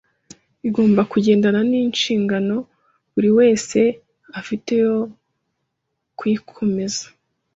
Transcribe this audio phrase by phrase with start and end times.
[0.67, 2.55] igomba kugendana n’inshingano
[3.13, 3.79] buri wese
[4.39, 4.95] afite yo
[6.17, 7.05] kuyikomeza